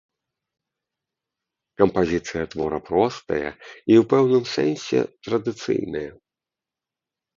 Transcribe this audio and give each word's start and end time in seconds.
Кампазіцыя 1.81 2.43
твора 2.53 2.79
простая 2.89 3.43
і 3.43 3.51
ў 3.51 4.03
пэўным 4.15 4.43
сэнсе 4.55 4.99
традыцыйная. 5.29 6.07